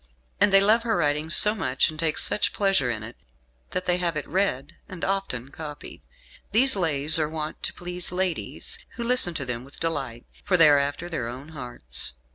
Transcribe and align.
And 0.39 0.51
they 0.51 0.59
love 0.61 0.81
her 0.81 0.97
writing 0.97 1.29
so 1.29 1.53
much, 1.53 1.91
and 1.91 1.99
take 1.99 2.17
such 2.17 2.53
pleasure 2.53 2.89
in 2.89 3.03
it, 3.03 3.15
that 3.69 3.85
they 3.85 3.97
have 3.97 4.17
it 4.17 4.27
read, 4.27 4.73
and 4.89 5.05
often 5.05 5.49
copied. 5.51 6.01
These 6.51 6.75
Lays 6.75 7.19
are 7.19 7.29
wont 7.29 7.61
to 7.61 7.71
please 7.75 8.11
ladies, 8.11 8.79
who 8.95 9.03
listen 9.03 9.35
to 9.35 9.45
them 9.45 9.63
with 9.63 9.79
delight, 9.79 10.25
for 10.43 10.57
they 10.57 10.69
are 10.69 10.79
after 10.79 11.07
their 11.07 11.27
own 11.27 11.49
hearts." 11.49 12.13